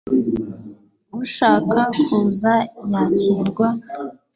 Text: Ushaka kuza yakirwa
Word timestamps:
Ushaka 1.21 1.79
kuza 2.05 2.53
yakirwa 2.93 3.67